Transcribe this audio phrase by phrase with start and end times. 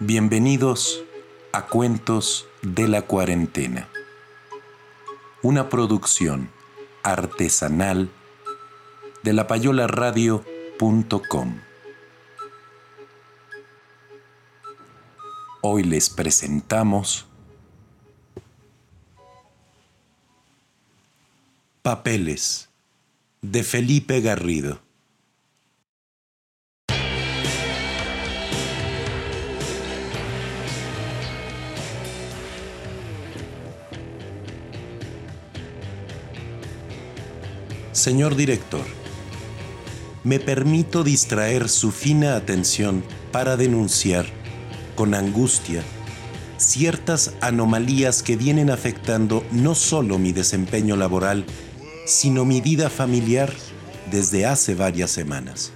[0.00, 1.02] Bienvenidos
[1.50, 3.88] a Cuentos de la Cuarentena,
[5.42, 6.52] una producción
[7.02, 8.08] artesanal
[9.24, 11.60] de lapayolaradio.com.
[15.62, 17.26] Hoy les presentamos
[21.82, 22.68] Papeles
[23.42, 24.78] de Felipe Garrido.
[37.92, 38.84] Señor director,
[40.22, 44.26] me permito distraer su fina atención para denunciar,
[44.94, 45.82] con angustia,
[46.58, 51.46] ciertas anomalías que vienen afectando no solo mi desempeño laboral,
[52.04, 53.52] sino mi vida familiar
[54.10, 55.72] desde hace varias semanas.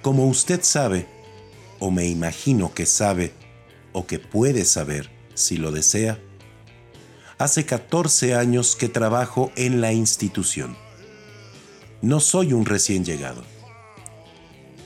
[0.00, 1.06] Como usted sabe,
[1.80, 3.32] o me imagino que sabe,
[3.92, 6.20] o que puede saber si lo desea,
[7.42, 10.76] Hace 14 años que trabajo en la institución.
[12.00, 13.42] No soy un recién llegado.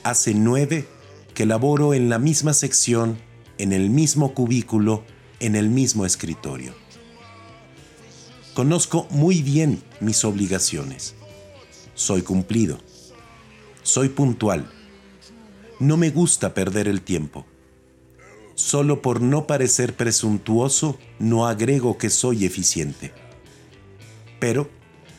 [0.01, 0.87] Hace nueve
[1.35, 3.19] que laboro en la misma sección,
[3.59, 5.03] en el mismo cubículo,
[5.39, 6.73] en el mismo escritorio.
[8.55, 11.13] Conozco muy bien mis obligaciones.
[11.93, 12.79] Soy cumplido.
[13.83, 14.67] Soy puntual.
[15.79, 17.45] No me gusta perder el tiempo
[18.67, 23.13] Solo por no parecer presuntuoso, no agrego que soy eficiente.
[24.41, 24.69] Pero,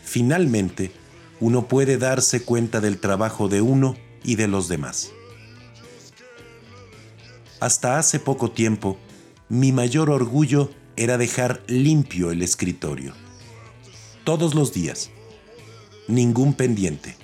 [0.05, 0.93] finalmente,
[1.41, 5.13] uno puede darse cuenta del trabajo de uno y de los demás.
[7.59, 8.99] Hasta hace poco tiempo,
[9.49, 13.15] mi mayor orgullo era dejar limpio el escritorio.
[14.25, 15.09] Todos los días.
[16.07, 17.17] Ningún pendiente.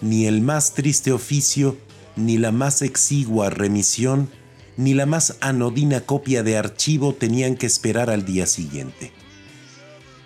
[0.00, 1.76] Ni el más triste oficio,
[2.16, 4.39] ni la más exigua remisión
[4.76, 9.12] ni la más anodina copia de archivo tenían que esperar al día siguiente.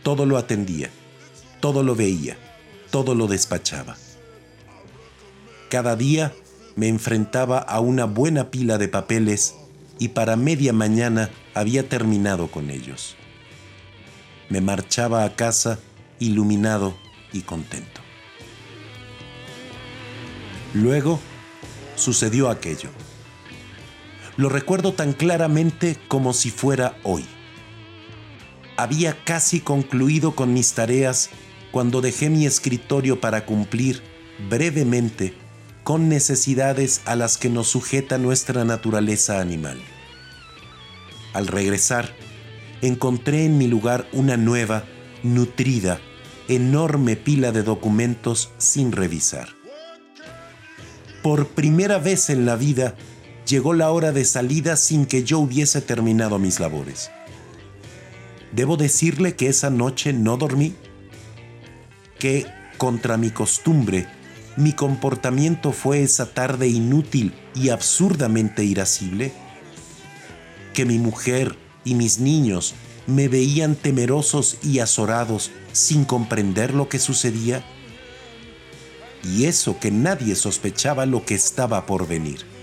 [0.03, 0.91] Todo lo atendía,
[1.61, 2.37] todo lo veía,
[2.91, 3.97] todo lo despachaba.
[5.71, 6.33] Cada día
[6.77, 9.55] me enfrentaba a una buena pila de papeles
[9.99, 13.17] y para media mañana había terminado con ellos.
[14.49, 15.79] Me marchaba a casa
[16.19, 16.95] iluminado
[17.33, 18.01] y contento.
[20.75, 21.21] Luego
[21.97, 22.91] sucedió aquello.
[24.37, 27.25] Lo recuerdo tan claramente como si fuera hoy.
[28.77, 31.31] Había casi concluido con mis tareas
[31.71, 34.03] cuando dejé mi escritorio para cumplir
[34.49, 35.35] brevemente
[35.85, 39.81] con necesidades a las que nos sujeta nuestra naturaleza animal.
[41.33, 42.11] Al regresar,
[42.81, 44.85] encontré en mi lugar una nueva,
[45.23, 46.01] nutrida,
[46.49, 49.49] enorme pila de documentos sin revisar.
[51.23, 52.95] Por primera vez en la vida,
[53.47, 57.11] llegó la hora de salida sin que yo hubiese terminado mis labores.
[58.53, 60.75] Debo decirle que esa noche no dormí,
[62.19, 62.47] que,
[62.79, 64.07] contra mi costumbre,
[64.57, 69.33] mi comportamiento fue esa tarde inútil y absurdamente irascible,
[70.73, 72.75] que mi mujer y mis niños
[73.07, 77.65] me veían temerosos y azorados sin comprender lo que sucedía,
[79.25, 82.54] y eso que nadie sospechaba lo que estaba por venir.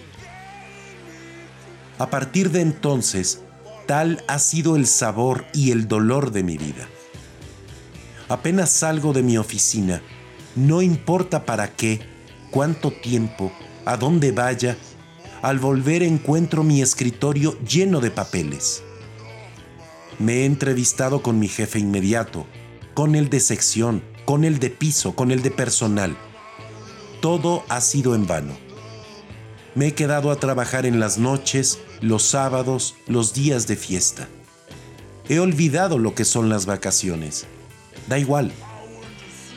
[2.01, 3.43] A partir de entonces,
[3.85, 6.89] tal ha sido el sabor y el dolor de mi vida.
[8.27, 10.01] Apenas salgo de mi oficina,
[10.55, 12.01] no importa para qué,
[12.49, 13.51] cuánto tiempo,
[13.85, 14.77] a dónde vaya,
[15.43, 18.81] al volver encuentro mi escritorio lleno de papeles.
[20.17, 22.47] Me he entrevistado con mi jefe inmediato,
[22.95, 26.17] con el de sección, con el de piso, con el de personal.
[27.21, 28.70] Todo ha sido en vano
[29.75, 34.27] me he quedado a trabajar en las noches, los sábados, los días de fiesta.
[35.29, 37.45] He olvidado lo que son las vacaciones.
[38.07, 38.51] Da igual.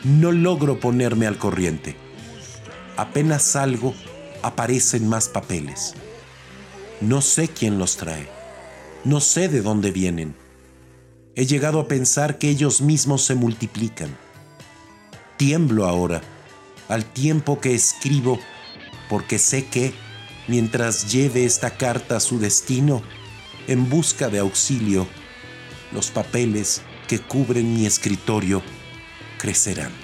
[0.05, 1.97] No logro ponerme al corriente.
[2.97, 3.95] Apenas salgo,
[4.43, 5.95] aparecen más papeles.
[7.01, 8.29] No sé quién los trae.
[9.05, 10.37] No sé de dónde vienen.
[11.35, 14.17] He llegado a pensar que ellos mismos se multiplican.
[15.37, 16.23] Tiemblo ahora,
[16.89, 18.39] al tiempo que escribo,
[19.09, 19.93] porque sé que,
[20.49, 23.03] mientras lleve esta carta a su destino,
[23.67, 25.07] en busca de auxilio,
[25.93, 28.63] los papeles que cubren mi escritorio
[29.39, 30.04] crecerán.